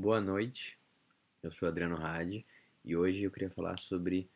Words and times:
Boa 0.00 0.18
noite, 0.18 0.78
eu 1.42 1.50
sou 1.50 1.68
Adriano 1.68 1.94
Hadi 1.94 2.46
e 2.82 2.96
hoje 2.96 3.22
eu 3.22 3.30
queria 3.30 3.50
falar 3.50 3.76
sobre 3.76 4.30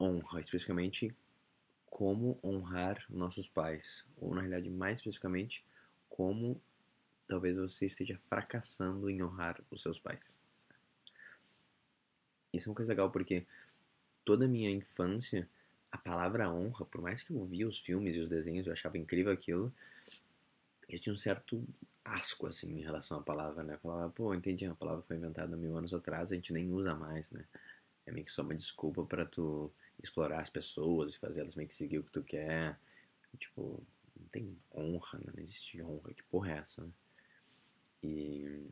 honra, 0.00 0.40
especificamente 0.40 1.14
como 1.84 2.40
honrar 2.42 3.04
nossos 3.10 3.46
pais, 3.46 4.06
ou 4.16 4.34
na 4.34 4.40
realidade, 4.40 4.70
mais 4.70 4.98
especificamente, 4.98 5.62
como 6.08 6.58
talvez 7.28 7.58
você 7.58 7.84
esteja 7.84 8.18
fracassando 8.30 9.10
em 9.10 9.22
honrar 9.22 9.62
os 9.70 9.82
seus 9.82 9.98
pais. 9.98 10.40
Isso 12.50 12.66
é 12.66 12.70
uma 12.70 12.76
coisa 12.76 12.92
legal 12.92 13.10
porque 13.10 13.46
toda 14.24 14.46
a 14.46 14.48
minha 14.48 14.70
infância, 14.70 15.46
a 15.92 15.98
palavra 15.98 16.50
honra, 16.50 16.86
por 16.86 17.02
mais 17.02 17.22
que 17.22 17.30
eu 17.30 17.44
via 17.44 17.68
os 17.68 17.78
filmes 17.78 18.16
e 18.16 18.20
os 18.20 18.28
desenhos, 18.30 18.66
eu 18.66 18.72
achava 18.72 18.96
incrível 18.96 19.32
aquilo, 19.32 19.70
eu 20.88 20.98
tinha 20.98 21.12
um 21.12 21.18
certo 21.18 21.62
asco, 22.04 22.46
assim, 22.46 22.78
em 22.78 22.82
relação 22.82 23.18
à 23.18 23.22
palavra, 23.22 23.62
né? 23.62 23.76
Falava, 23.78 24.10
pô, 24.10 24.34
entendi, 24.34 24.66
a 24.66 24.74
palavra 24.74 25.02
foi 25.02 25.16
inventada 25.16 25.56
mil 25.56 25.76
anos 25.76 25.92
atrás, 25.94 26.32
a 26.32 26.34
gente 26.34 26.52
nem 26.52 26.72
usa 26.72 26.94
mais, 26.94 27.30
né? 27.30 27.44
É 28.06 28.12
meio 28.12 28.24
que 28.24 28.32
só 28.32 28.42
uma 28.42 28.54
desculpa 28.54 29.04
para 29.04 29.24
tu 29.24 29.70
explorar 30.02 30.40
as 30.40 30.50
pessoas 30.50 31.12
e 31.14 31.18
fazer 31.18 31.40
elas 31.40 31.54
meio 31.54 31.68
que 31.68 31.74
seguir 31.74 31.98
o 31.98 32.04
que 32.04 32.12
tu 32.12 32.22
quer. 32.22 32.78
Tipo, 33.38 33.82
não 34.18 34.26
tem 34.28 34.56
honra, 34.74 35.18
né? 35.18 35.32
Não 35.34 35.42
existe 35.42 35.80
honra. 35.82 36.12
Que 36.14 36.22
porra 36.24 36.52
é 36.52 36.58
essa, 36.58 36.82
né? 36.82 36.90
E 38.02 38.66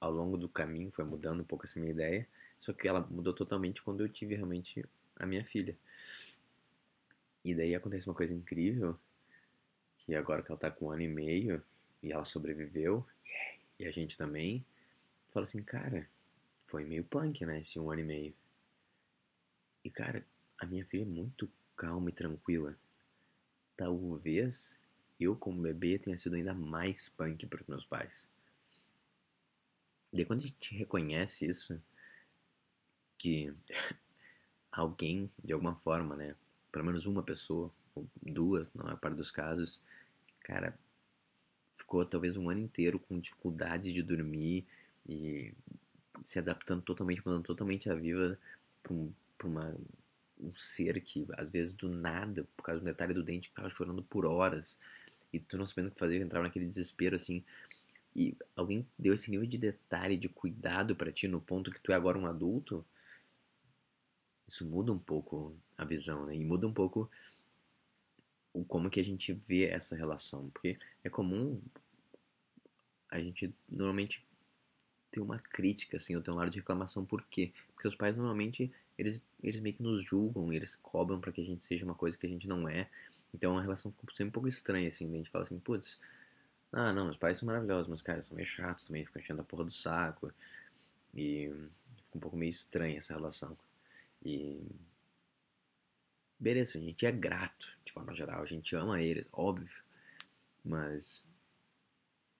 ao 0.00 0.12
longo 0.12 0.36
do 0.36 0.48
caminho 0.48 0.90
foi 0.90 1.04
mudando 1.04 1.40
um 1.40 1.44
pouco 1.44 1.64
essa 1.64 1.80
minha 1.80 1.92
ideia. 1.92 2.28
Só 2.58 2.72
que 2.72 2.86
ela 2.86 3.00
mudou 3.00 3.32
totalmente 3.32 3.82
quando 3.82 4.02
eu 4.02 4.08
tive 4.08 4.34
realmente 4.34 4.84
a 5.16 5.26
minha 5.26 5.44
filha. 5.44 5.76
E 7.44 7.54
daí 7.54 7.74
acontece 7.74 8.06
uma 8.08 8.14
coisa 8.14 8.32
incrível, 8.32 8.96
que 9.98 10.14
agora 10.14 10.42
que 10.42 10.50
ela 10.50 10.58
tá 10.58 10.70
com 10.70 10.86
um 10.86 10.90
ano 10.90 11.02
e 11.02 11.08
meio, 11.08 11.62
e 12.02 12.12
ela 12.12 12.24
sobreviveu, 12.24 13.06
e 13.78 13.86
a 13.86 13.90
gente 13.90 14.16
também, 14.16 14.64
fala 15.28 15.44
assim, 15.44 15.62
cara, 15.62 16.08
foi 16.64 16.84
meio 16.84 17.04
punk, 17.04 17.44
né, 17.44 17.60
esse 17.60 17.78
um 17.78 17.90
ano 17.90 18.00
e 18.00 18.04
meio. 18.04 18.34
E, 19.84 19.90
cara, 19.90 20.24
a 20.58 20.66
minha 20.66 20.84
filha 20.84 21.02
é 21.02 21.06
muito 21.06 21.50
calma 21.76 22.10
e 22.10 22.12
tranquila. 22.12 22.76
Talvez 23.76 24.78
eu, 25.18 25.36
como 25.36 25.62
bebê, 25.62 25.98
tenha 25.98 26.16
sido 26.16 26.36
ainda 26.36 26.54
mais 26.54 27.08
punk 27.08 27.46
para 27.46 27.60
os 27.60 27.66
meus 27.66 27.84
pais. 27.84 28.28
E 30.12 30.24
quando 30.24 30.40
a 30.40 30.46
gente 30.46 30.76
reconhece 30.76 31.46
isso, 31.46 31.80
que 33.18 33.52
alguém, 34.70 35.30
de 35.42 35.52
alguma 35.52 35.74
forma, 35.74 36.14
né, 36.16 36.36
pelo 36.70 36.84
menos 36.84 37.06
uma 37.06 37.22
pessoa, 37.22 37.72
ou 37.94 38.06
duas, 38.22 38.72
na 38.74 38.84
maior 38.84 38.98
parte 38.98 39.16
dos 39.16 39.30
casos, 39.30 39.82
cara, 40.40 40.78
ficou 41.74 42.04
talvez 42.04 42.36
um 42.36 42.50
ano 42.50 42.60
inteiro 42.60 42.98
com 42.98 43.18
dificuldades 43.18 43.92
de 43.92 44.02
dormir 44.02 44.66
e 45.08 45.52
se 46.22 46.38
adaptando 46.38 46.82
totalmente, 46.82 47.22
mudando 47.24 47.44
totalmente 47.44 47.90
a 47.90 47.94
vida 47.94 48.38
para 48.82 48.92
um, 48.92 49.12
um 50.40 50.52
ser 50.54 51.00
que, 51.00 51.26
às 51.32 51.50
vezes, 51.50 51.72
do 51.72 51.88
nada, 51.88 52.46
por 52.56 52.64
causa 52.64 52.80
do 52.80 52.84
detalhe 52.84 53.14
do 53.14 53.22
dente, 53.22 53.48
ficava 53.48 53.68
chorando 53.68 54.02
por 54.02 54.24
horas 54.26 54.78
e 55.32 55.40
tu 55.40 55.56
não 55.56 55.66
sabendo 55.66 55.88
o 55.88 55.90
que 55.92 55.98
fazer, 55.98 56.20
entrava 56.20 56.46
naquele 56.46 56.66
desespero 56.66 57.16
assim. 57.16 57.42
E 58.14 58.36
alguém 58.54 58.86
deu 58.98 59.14
esse 59.14 59.30
nível 59.30 59.46
de 59.46 59.56
detalhe, 59.56 60.18
de 60.18 60.28
cuidado 60.28 60.94
para 60.94 61.10
ti 61.10 61.26
no 61.26 61.40
ponto 61.40 61.70
que 61.70 61.80
tu 61.80 61.92
é 61.92 61.94
agora 61.94 62.18
um 62.18 62.26
adulto. 62.26 62.84
Isso 64.46 64.66
muda 64.66 64.92
um 64.92 64.98
pouco 64.98 65.56
a 65.78 65.84
visão, 65.84 66.26
né? 66.26 66.36
E 66.36 66.44
muda 66.44 66.66
um 66.66 66.72
pouco 66.72 67.10
como 68.68 68.90
que 68.90 69.00
a 69.00 69.04
gente 69.04 69.32
vê 69.32 69.66
essa 69.66 69.96
relação, 69.96 70.50
porque 70.50 70.78
é 71.02 71.08
comum 71.08 71.60
a 73.10 73.18
gente 73.18 73.54
normalmente 73.68 74.24
ter 75.10 75.20
uma 75.20 75.38
crítica 75.38 75.96
assim, 75.96 76.16
ou 76.16 76.22
ter 76.22 76.30
um 76.30 76.36
lado 76.36 76.50
de 76.50 76.58
reclamação, 76.58 77.04
por 77.04 77.22
quê? 77.24 77.52
Porque 77.74 77.88
os 77.88 77.94
pais 77.94 78.16
normalmente 78.16 78.72
eles 78.98 79.20
eles 79.42 79.60
meio 79.60 79.74
que 79.74 79.82
nos 79.82 80.02
julgam, 80.02 80.52
eles 80.52 80.76
cobram 80.76 81.20
para 81.20 81.32
que 81.32 81.40
a 81.40 81.44
gente 81.44 81.64
seja 81.64 81.84
uma 81.84 81.94
coisa 81.94 82.16
que 82.16 82.26
a 82.26 82.30
gente 82.30 82.46
não 82.46 82.68
é. 82.68 82.88
Então 83.34 83.58
a 83.58 83.62
relação 83.62 83.92
fica 83.92 84.14
sempre 84.14 84.28
um 84.28 84.32
pouco 84.32 84.48
estranha 84.48 84.88
assim, 84.88 85.12
a 85.12 85.16
gente 85.16 85.30
fala 85.30 85.42
assim, 85.42 85.58
putz, 85.58 85.98
ah, 86.72 86.92
não, 86.92 87.10
os 87.10 87.16
pais 87.16 87.38
são 87.38 87.46
maravilhosos, 87.46 87.88
mas 87.88 88.00
cara, 88.00 88.22
são 88.22 88.34
meio 88.34 88.46
chatos 88.46 88.86
também, 88.86 89.04
ficam 89.04 89.20
enchendo 89.20 89.42
a 89.42 89.44
porra 89.44 89.64
do 89.64 89.70
saco. 89.70 90.32
E 91.14 91.50
fica 91.96 92.16
um 92.16 92.20
pouco 92.20 92.36
meio 92.36 92.50
estranha 92.50 92.96
essa 92.96 93.14
relação. 93.14 93.56
E 94.24 94.62
beleza, 96.42 96.76
a 96.76 96.82
gente 96.82 97.06
é 97.06 97.12
grato 97.12 97.78
de 97.84 97.92
forma 97.92 98.12
geral, 98.12 98.42
a 98.42 98.46
gente 98.46 98.74
ama 98.74 99.00
eles, 99.00 99.24
óbvio, 99.32 99.72
mas 100.64 101.24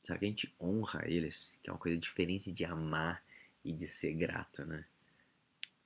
será 0.02 0.18
que 0.18 0.24
a 0.24 0.28
gente 0.28 0.52
honra 0.60 1.04
eles? 1.06 1.56
Que 1.62 1.70
é 1.70 1.72
uma 1.72 1.78
coisa 1.78 1.96
diferente 1.96 2.50
de 2.50 2.64
amar 2.64 3.24
e 3.64 3.72
de 3.72 3.86
ser 3.86 4.12
grato, 4.14 4.66
né? 4.66 4.84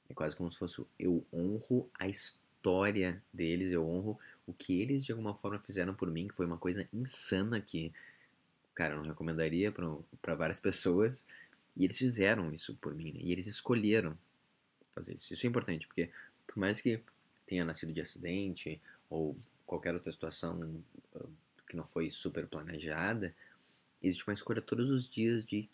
É 0.09 0.15
quase 0.15 0.35
como 0.35 0.51
se 0.51 0.59
fosse 0.59 0.83
eu 0.99 1.27
honro 1.31 1.91
a 1.99 2.09
história 2.09 3.23
deles, 3.31 3.71
eu 3.71 3.87
honro 3.87 4.19
o 4.47 4.55
que 4.55 4.81
eles 4.81 5.05
de 5.05 5.13
alguma 5.13 5.35
forma 5.35 5.59
fizeram 5.59 5.95
por 5.95 6.11
mim, 6.11 6.27
que 6.27 6.35
foi 6.35 6.47
uma 6.47 6.57
coisa 6.57 6.89
insana 6.93 7.61
que, 7.61 7.93
cara, 8.75 8.95
eu 8.95 8.99
não 8.99 9.09
recomendaria 9.09 9.71
para 9.71 10.35
várias 10.35 10.59
pessoas. 10.59 11.27
E 11.77 11.85
eles 11.85 11.99
fizeram 11.99 12.51
isso 12.55 12.75
por 12.77 12.95
mim, 12.95 13.13
né? 13.13 13.21
E 13.23 13.31
eles 13.31 13.47
escolheram 13.47 14.17
fazer 14.95 15.15
isso. 15.15 15.35
Isso 15.35 15.45
é 15.45 15.49
importante, 15.51 15.87
porque 15.87 16.11
por 16.47 16.57
mais 16.57 16.81
que 16.81 17.03
tenha 17.47 17.65
nascido 17.65 17.93
de 17.93 18.01
acidente 18.01 18.81
ou 19.09 19.37
qualquer 19.65 19.95
outra 19.95 20.13
situação 20.13 20.83
ah, 21.15 21.25
que 21.69 21.77
não 21.77 21.85
foi 21.85 22.11
super 22.11 22.47
planejada, 22.47 23.35
existe 24.03 24.27
uma 24.27 24.35
escolha 24.35 24.61
todos 24.61 24.91
os 24.91 25.09
dias 25.09 25.45
de 25.45 25.69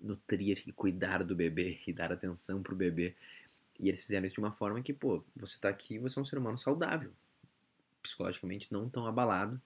nutrir 0.00 0.62
e 0.66 0.72
cuidar 0.72 1.24
do 1.24 1.34
bebê 1.34 1.78
e 1.86 1.92
dar 1.92 2.12
atenção 2.12 2.62
pro 2.62 2.76
bebê. 2.76 3.14
E 3.78 3.88
eles 3.88 4.00
fizeram 4.00 4.26
isso 4.26 4.34
de 4.34 4.40
uma 4.40 4.52
forma 4.52 4.82
que, 4.82 4.92
pô, 4.92 5.24
você 5.36 5.58
tá 5.58 5.68
aqui, 5.68 5.98
você 5.98 6.18
é 6.18 6.22
um 6.22 6.24
ser 6.24 6.38
humano 6.38 6.58
saudável, 6.58 7.12
psicologicamente 8.02 8.72
não 8.72 8.88
tão 8.88 9.06
abalado, 9.06 9.60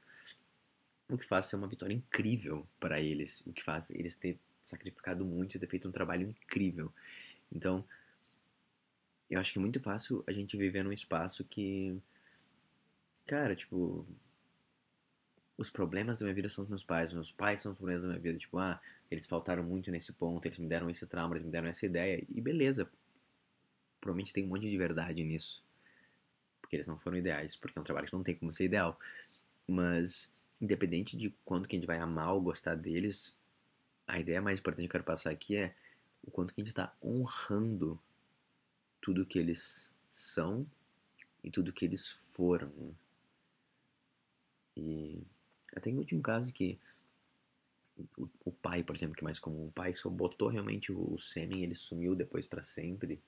o 1.10 1.16
que 1.16 1.24
faz 1.24 1.46
ser 1.46 1.56
uma 1.56 1.66
vitória 1.66 1.94
incrível 1.94 2.66
para 2.78 3.00
eles, 3.00 3.42
o 3.46 3.52
que 3.52 3.62
faz 3.62 3.90
eles 3.90 4.16
ter 4.16 4.38
sacrificado 4.62 5.24
muito 5.24 5.56
e 5.56 5.60
ter 5.60 5.66
feito 5.66 5.88
um 5.88 5.92
trabalho 5.92 6.28
incrível. 6.28 6.92
Então, 7.50 7.84
eu 9.32 9.40
acho 9.40 9.50
que 9.50 9.58
é 9.58 9.62
muito 9.62 9.80
fácil 9.80 10.22
a 10.26 10.32
gente 10.32 10.56
viver 10.58 10.84
num 10.84 10.92
espaço 10.92 11.42
que. 11.44 11.98
Cara, 13.26 13.56
tipo. 13.56 14.06
Os 15.56 15.70
problemas 15.70 16.18
da 16.18 16.24
minha 16.24 16.34
vida 16.34 16.48
são 16.48 16.64
os 16.64 16.68
meus 16.68 16.82
pais, 16.82 17.08
os 17.08 17.14
meus 17.14 17.30
pais 17.30 17.60
são 17.60 17.72
os 17.72 17.78
problemas 17.78 18.02
da 18.02 18.08
minha 18.08 18.20
vida. 18.20 18.38
Tipo, 18.38 18.58
ah, 18.58 18.80
eles 19.10 19.26
faltaram 19.26 19.62
muito 19.62 19.90
nesse 19.90 20.12
ponto, 20.12 20.44
eles 20.46 20.58
me 20.58 20.66
deram 20.66 20.90
esse 20.90 21.06
trauma, 21.06 21.34
eles 21.34 21.44
me 21.44 21.50
deram 21.50 21.68
essa 21.68 21.86
ideia. 21.86 22.22
E 22.28 22.40
beleza. 22.40 22.90
Provavelmente 24.00 24.32
tem 24.32 24.44
um 24.44 24.48
monte 24.48 24.68
de 24.68 24.76
verdade 24.76 25.22
nisso. 25.24 25.64
Porque 26.60 26.76
eles 26.76 26.86
não 26.86 26.98
foram 26.98 27.16
ideais, 27.16 27.56
porque 27.56 27.78
é 27.78 27.80
um 27.80 27.84
trabalho 27.84 28.06
que 28.06 28.12
não 28.12 28.22
tem 28.22 28.34
como 28.34 28.50
ser 28.50 28.64
ideal. 28.64 28.98
Mas, 29.66 30.30
independente 30.60 31.16
de 31.16 31.30
quanto 31.44 31.68
que 31.68 31.76
a 31.76 31.78
gente 31.78 31.86
vai 31.86 31.98
amar 31.98 32.34
ou 32.34 32.40
gostar 32.40 32.74
deles, 32.74 33.36
a 34.06 34.18
ideia 34.18 34.42
mais 34.42 34.58
importante 34.58 34.82
que 34.82 34.88
eu 34.88 34.92
quero 34.92 35.04
passar 35.04 35.30
aqui 35.30 35.56
é 35.56 35.74
o 36.22 36.30
quanto 36.30 36.52
que 36.52 36.60
a 36.60 36.64
gente 36.64 36.72
está 36.72 36.94
honrando 37.02 38.00
tudo 39.02 39.26
que 39.26 39.38
eles 39.38 39.92
são 40.08 40.66
e 41.44 41.50
tudo 41.50 41.72
que 41.72 41.84
eles 41.84 42.08
foram. 42.08 42.68
Né? 42.68 42.92
E 44.76 45.22
até 45.76 45.90
em 45.90 45.98
último 45.98 46.22
caso 46.22 46.52
que 46.52 46.78
o, 48.16 48.28
o, 48.44 48.52
pai, 48.52 48.82
por 48.82 48.96
exemplo, 48.96 49.14
que 49.14 49.22
é 49.22 49.24
mais 49.24 49.38
comum, 49.38 49.66
o 49.66 49.72
pai 49.72 49.92
só 49.92 50.08
botou 50.08 50.48
realmente 50.48 50.90
o, 50.90 51.14
o 51.14 51.18
sêmen, 51.18 51.62
ele 51.62 51.74
sumiu 51.74 52.14
depois 52.14 52.46
para 52.46 52.62
sempre. 52.62 53.20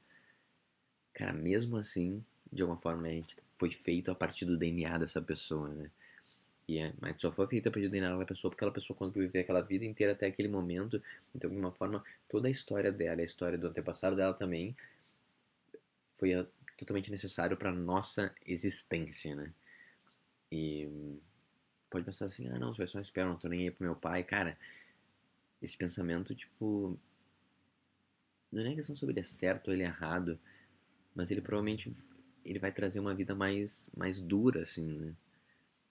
Cara, 1.13 1.33
mesmo 1.33 1.77
assim, 1.77 2.25
de 2.51 2.63
alguma 2.63 2.79
forma, 2.79 3.07
a 3.07 3.11
gente 3.11 3.37
foi 3.57 3.71
feito 3.71 4.11
a 4.11 4.15
partir 4.15 4.45
do 4.45 4.57
DNA 4.57 4.99
dessa 4.99 5.21
pessoa, 5.21 5.69
né? 5.69 5.91
E 6.67 6.79
é, 6.79 6.95
mas 6.99 7.21
só 7.21 7.31
foi 7.31 7.47
feita 7.47 7.69
a 7.69 7.73
partir 7.73 7.89
do 7.89 7.93
DNA 7.93 8.09
daquela 8.09 8.27
pessoa 8.27 8.51
porque 8.51 8.65
aquela 8.65 8.73
pessoa 8.73 8.97
conseguiu 8.97 9.23
viver 9.25 9.41
aquela 9.41 9.61
vida 9.61 9.85
inteira 9.85 10.15
até 10.15 10.27
aquele 10.27 10.49
momento. 10.49 11.03
Então, 11.35 11.51
de 11.51 11.57
alguma 11.57 11.73
forma, 11.73 12.03
toda 12.29 12.49
a 12.49 12.51
história 12.51 12.91
dela, 12.91 13.21
a 13.21 13.25
história 13.25 13.59
do 13.59 13.67
antepassado 13.67 14.17
dela 14.17 14.33
também, 14.33 14.75
foi 16.15 16.35
ah, 16.35 16.47
totalmente 16.79 17.11
necessário 17.11 17.57
para 17.57 17.73
nossa 17.73 18.35
existência, 18.47 19.35
né? 19.35 19.53
E 20.51 20.89
pode 21.91 22.05
pensar 22.05 22.27
assim, 22.27 22.49
ah 22.49 22.59
não, 22.59 22.75
foi 22.75 22.87
só 22.87 23.01
espero, 23.01 23.31
não 23.31 23.39
tô 23.39 23.49
nem 23.49 23.63
aí 23.63 23.71
pro 23.71 23.85
meu 23.85 23.97
pai, 23.97 24.23
cara. 24.25 24.59
Esse 25.63 25.77
pensamento, 25.77 26.35
tipo, 26.35 26.99
não 28.53 28.65
é 28.65 28.75
questão 28.75 28.95
sobre 28.95 29.15
ele 29.15 29.21
é 29.21 29.25
certo 29.25 29.69
ou 29.69 29.75
ele 29.75 29.83
é 29.83 29.87
errado, 29.87 30.39
mas 31.15 31.31
ele 31.31 31.41
provavelmente 31.41 31.95
ele 32.45 32.59
vai 32.59 32.71
trazer 32.73 33.01
uma 33.01 33.15
vida 33.15 33.35
mais 33.35 33.91
mais 33.97 34.21
dura, 34.21 34.63
assim, 34.63 34.87
né? 34.99 35.15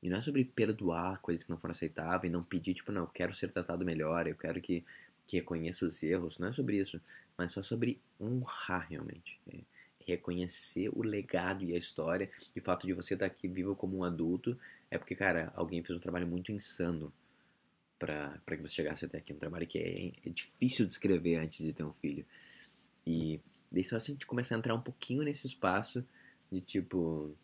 E 0.01 0.09
não 0.09 0.17
é 0.17 0.21
sobre 0.21 0.43
perdoar 0.43 1.21
coisas 1.21 1.45
que 1.45 1.49
não 1.49 1.57
foram 1.57 1.71
aceitáveis, 1.71 2.31
não 2.31 2.43
pedir, 2.43 2.73
tipo, 2.73 2.91
não, 2.91 3.03
eu 3.03 3.07
quero 3.07 3.33
ser 3.33 3.51
tratado 3.51 3.85
melhor, 3.85 4.27
eu 4.27 4.35
quero 4.35 4.61
que, 4.61 4.83
que 5.25 5.37
reconheça 5.37 5.85
os 5.85 6.03
erros, 6.03 6.37
não 6.37 6.49
é 6.49 6.51
sobre 6.51 6.77
isso, 6.77 7.01
mas 7.37 7.53
só 7.53 7.63
sobre 7.63 8.01
honrar 8.19 8.87
realmente. 8.89 9.39
É 9.47 9.61
reconhecer 10.05 10.89
o 10.89 11.01
legado 11.01 11.63
e 11.63 11.73
a 11.73 11.77
história. 11.77 12.29
E 12.55 12.59
o 12.59 12.63
fato 12.63 12.85
de 12.87 12.93
você 12.93 13.13
estar 13.13 13.25
aqui 13.25 13.47
vivo 13.47 13.75
como 13.75 13.97
um 13.97 14.03
adulto 14.03 14.57
é 14.89 14.97
porque, 14.97 15.15
cara, 15.15 15.51
alguém 15.55 15.83
fez 15.83 15.97
um 15.97 16.01
trabalho 16.01 16.27
muito 16.27 16.51
insano 16.51 17.11
para 17.97 18.41
que 18.45 18.61
você 18.61 18.73
chegasse 18.73 19.05
até 19.05 19.17
aqui. 19.17 19.33
Um 19.33 19.39
trabalho 19.39 19.65
que 19.65 19.77
é, 19.77 20.27
é 20.27 20.29
difícil 20.29 20.85
de 20.85 20.93
escrever 20.93 21.37
antes 21.37 21.65
de 21.65 21.73
ter 21.73 21.83
um 21.83 21.93
filho. 21.93 22.25
E 23.05 23.39
daí 23.71 23.83
só 23.83 23.95
a 23.95 23.99
gente 23.99 24.25
começar 24.25 24.55
a 24.55 24.57
entrar 24.57 24.75
um 24.75 24.81
pouquinho 24.81 25.23
nesse 25.23 25.47
espaço 25.47 26.05
de 26.51 26.61
tipo. 26.61 27.35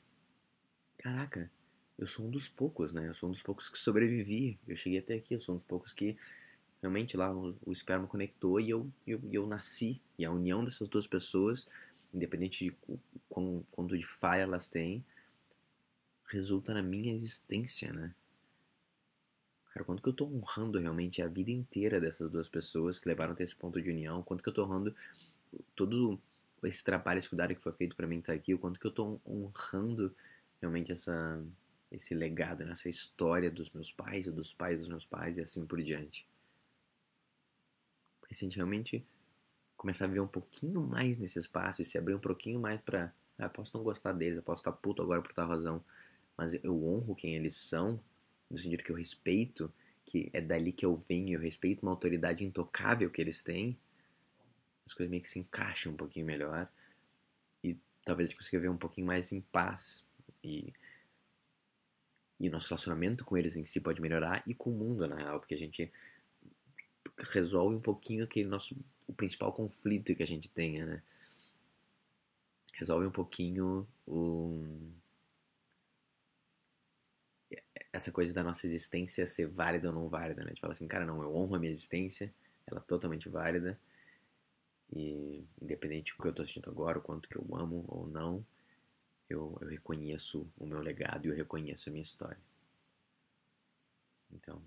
Caraca, 0.97 1.49
eu 1.97 2.07
sou 2.07 2.25
um 2.25 2.29
dos 2.29 2.47
poucos, 2.47 2.93
né? 2.93 3.07
Eu 3.07 3.13
sou 3.13 3.29
um 3.29 3.31
dos 3.31 3.41
poucos 3.41 3.69
que 3.69 3.77
sobrevivi. 3.77 4.59
Eu 4.67 4.75
cheguei 4.75 4.99
até 4.99 5.15
aqui, 5.15 5.33
eu 5.33 5.39
sou 5.39 5.55
um 5.55 5.57
dos 5.57 5.67
poucos 5.67 5.93
que 5.93 6.17
realmente 6.81 7.17
lá 7.17 7.31
o, 7.33 7.55
o 7.65 7.71
esperma 7.71 8.07
conectou 8.07 8.59
e 8.59 8.69
eu, 8.69 8.89
eu, 9.05 9.19
eu 9.31 9.47
nasci. 9.47 10.01
E 10.17 10.25
a 10.25 10.31
união 10.31 10.63
dessas 10.63 10.87
duas 10.87 11.07
pessoas, 11.07 11.67
independente 12.13 12.65
de 12.65 12.77
quanto, 13.27 13.65
quanto 13.71 13.97
de 13.97 14.05
falha 14.05 14.41
elas 14.41 14.69
têm, 14.69 15.05
resulta 16.25 16.73
na 16.73 16.81
minha 16.81 17.13
existência, 17.13 17.91
né? 17.91 18.13
Cara, 19.73 19.85
quanto 19.85 20.01
que 20.01 20.09
eu 20.09 20.13
tô 20.13 20.25
honrando 20.25 20.79
realmente 20.79 21.21
a 21.21 21.27
vida 21.27 21.51
inteira 21.51 22.01
dessas 22.01 22.29
duas 22.29 22.47
pessoas 22.47 22.97
que 22.97 23.07
levaram 23.07 23.33
até 23.33 23.43
esse 23.43 23.55
ponto 23.55 23.81
de 23.81 23.89
união, 23.89 24.23
quanto 24.23 24.43
que 24.43 24.49
eu 24.49 24.53
tô 24.53 24.63
honrando 24.63 24.95
todo 25.75 26.19
esse 26.63 26.83
trabalho, 26.83 27.19
esse 27.19 27.29
cuidado 27.29 27.55
que 27.55 27.61
foi 27.61 27.71
feito 27.73 27.95
para 27.95 28.07
mim 28.07 28.19
estar 28.19 28.33
aqui, 28.33 28.53
o 28.53 28.59
quanto 28.59 28.79
que 28.79 28.87
eu 28.87 28.91
tô 28.91 29.19
honrando 29.25 30.13
realmente 30.59 30.91
essa, 30.91 31.43
esse 31.91 32.13
legado, 32.13 32.65
né? 32.65 32.71
essa 32.71 32.89
história 32.89 33.49
dos 33.49 33.69
meus 33.71 33.91
pais, 33.91 34.27
ou 34.27 34.33
dos 34.33 34.53
pais 34.53 34.79
dos 34.79 34.87
meus 34.87 35.05
pais 35.05 35.37
e 35.37 35.41
assim 35.41 35.65
por 35.65 35.81
diante. 35.81 36.27
Porque 38.19 38.35
se 38.35 38.43
a 38.43 38.47
gente 38.47 38.57
realmente 38.57 39.05
começar 39.79 40.05
a 40.05 40.07
ver 40.09 40.19
um 40.19 40.27
pouquinho 40.27 40.81
mais 40.81 41.17
nesse 41.17 41.39
espaço 41.39 41.81
e 41.81 41.85
se 41.85 41.97
abrir 41.97 42.13
um 42.13 42.19
pouquinho 42.19 42.59
mais 42.59 42.81
para 42.81 43.13
ah, 43.37 43.47
posso 43.47 43.75
não 43.77 43.81
gostar 43.81 44.11
deles, 44.11 44.35
eu 44.35 44.43
posso 44.43 44.59
estar 44.59 44.73
puto 44.73 45.01
agora 45.01 45.21
por 45.21 45.31
tal 45.31 45.47
razão, 45.47 45.81
mas 46.35 46.53
eu 46.53 46.85
honro 46.85 47.15
quem 47.15 47.33
eles 47.35 47.55
são, 47.55 47.97
no 48.49 48.57
sentido 48.57 48.83
que 48.83 48.91
eu 48.91 48.95
respeito, 48.97 49.71
que 50.05 50.29
é 50.33 50.41
dali 50.41 50.73
que 50.73 50.85
eu 50.85 50.97
venho, 50.97 51.37
eu 51.37 51.39
respeito 51.39 51.81
uma 51.81 51.91
autoridade 51.91 52.43
intocável 52.43 53.09
que 53.09 53.21
eles 53.21 53.41
têm, 53.41 53.79
as 54.85 54.93
coisas 54.93 55.09
meio 55.09 55.23
que 55.23 55.29
se 55.29 55.39
encaixam 55.39 55.93
um 55.93 55.95
pouquinho 55.95 56.25
melhor 56.25 56.69
e 57.63 57.77
talvez 58.03 58.27
a 58.27 58.31
gente 58.31 58.37
consiga 58.37 58.61
ver 58.61 58.69
um 58.69 58.77
pouquinho 58.77 59.07
mais 59.07 59.31
em 59.31 59.39
paz 59.39 60.03
e 60.43 60.73
e 62.37 62.49
nosso 62.49 62.69
relacionamento 62.69 63.25
com 63.25 63.37
eles 63.37 63.57
em 63.57 63.65
si 63.65 63.81
pode 63.81 64.01
melhorar 64.01 64.41
e 64.47 64.53
com 64.53 64.71
o 64.71 64.73
mundo 64.73 65.05
na 65.05 65.15
real, 65.15 65.39
porque 65.39 65.55
a 65.55 65.57
gente 65.57 65.91
resolve 67.17 67.75
um 67.75 67.81
pouquinho 67.81 68.23
aquele 68.23 68.47
nosso 68.47 68.75
o 69.09 69.13
principal 69.13 69.51
conflito 69.51 70.15
que 70.15 70.23
a 70.23 70.27
gente 70.27 70.47
tenha, 70.47 70.85
né? 70.85 71.03
Resolve 72.73 73.07
um 73.07 73.11
pouquinho 73.11 73.87
o 74.07 74.63
essa 77.91 78.11
coisa 78.11 78.31
da 78.33 78.43
nossa 78.43 78.67
existência 78.67 79.25
ser 79.25 79.47
válida 79.47 79.89
ou 79.89 79.93
não 79.95 80.07
válida, 80.07 80.41
né? 80.41 80.47
A 80.47 80.49
gente 80.49 80.61
fala 80.61 80.73
assim, 80.73 80.87
cara, 80.87 81.05
não, 81.05 81.23
eu 81.23 81.35
honro 81.35 81.55
a 81.55 81.59
minha 81.59 81.71
existência, 81.71 82.31
ela 82.67 82.79
é 82.79 82.83
totalmente 82.83 83.27
válida, 83.27 83.79
e 84.93 85.43
independente 85.59 86.13
do 86.13 86.21
que 86.21 86.27
eu 86.27 86.29
estou 86.29 86.43
assistindo 86.43 86.69
agora, 86.69 86.99
o 86.99 87.01
quanto 87.01 87.27
que 87.27 87.35
eu 87.35 87.45
amo 87.55 87.83
ou 87.87 88.07
não, 88.07 88.45
eu, 89.27 89.57
eu 89.59 89.67
reconheço 89.67 90.47
o 90.55 90.67
meu 90.67 90.79
legado 90.81 91.25
e 91.25 91.29
eu 91.29 91.35
reconheço 91.35 91.89
a 91.89 91.91
minha 91.91 92.03
história. 92.03 92.39
Então, 94.31 94.61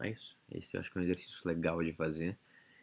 é 0.00 0.10
isso. 0.10 0.36
Esse 0.50 0.76
eu 0.76 0.80
acho 0.80 0.90
que 0.90 0.98
é 0.98 1.00
um 1.00 1.04
exercício 1.04 1.46
legal 1.46 1.82
de 1.82 1.92
fazer 1.92 2.36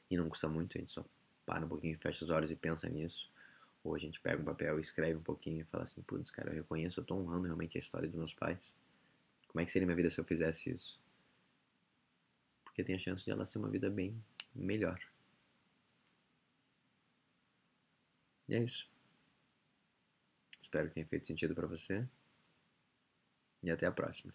e 0.09 0.17
não 0.17 0.29
custa 0.29 0.47
muito, 0.47 0.77
a 0.77 0.81
gente 0.81 0.91
só 0.91 1.05
para 1.45 1.65
um 1.65 1.69
pouquinho, 1.69 1.97
fecha 1.97 2.23
os 2.23 2.29
olhos 2.29 2.51
e 2.51 2.55
pensa 2.55 2.87
nisso. 2.87 3.31
Ou 3.83 3.95
a 3.95 3.97
gente 3.97 4.19
pega 4.19 4.41
um 4.41 4.45
papel 4.45 4.77
e 4.77 4.81
escreve 4.81 5.17
um 5.17 5.23
pouquinho 5.23 5.61
e 5.61 5.63
fala 5.65 5.83
assim, 5.83 6.01
putz, 6.01 6.29
cara, 6.29 6.51
eu 6.51 6.55
reconheço, 6.55 6.99
eu 6.99 7.03
tô 7.03 7.15
honrando 7.15 7.45
realmente 7.45 7.77
a 7.77 7.79
história 7.79 8.07
dos 8.07 8.17
meus 8.17 8.33
pais. 8.33 8.75
Como 9.47 9.61
é 9.61 9.65
que 9.65 9.71
seria 9.71 9.85
minha 9.85 9.95
vida 9.95 10.09
se 10.09 10.19
eu 10.19 10.25
fizesse 10.25 10.69
isso? 10.69 10.99
Porque 12.63 12.83
tem 12.83 12.95
a 12.95 12.99
chance 12.99 13.25
de 13.25 13.31
ela 13.31 13.45
ser 13.45 13.57
uma 13.57 13.69
vida 13.69 13.89
bem 13.89 14.21
melhor. 14.53 14.99
E 18.47 18.55
é 18.55 18.63
isso. 18.63 18.89
Espero 20.61 20.87
que 20.87 20.93
tenha 20.93 21.05
feito 21.07 21.25
sentido 21.25 21.55
para 21.55 21.67
você. 21.67 22.07
E 23.63 23.71
até 23.71 23.87
a 23.87 23.91
próxima. 23.91 24.33